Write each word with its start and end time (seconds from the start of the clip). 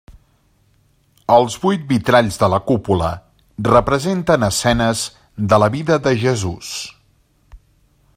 Els 1.33 1.57
vuit 1.65 1.83
vitralls 1.91 2.39
de 2.43 2.49
la 2.53 2.59
cúpula 2.71 3.11
representen 3.69 4.47
escenes 4.51 5.05
de 5.53 5.63
la 5.65 5.69
vida 5.77 5.99
de 6.09 6.15
Jesús. 6.25 6.73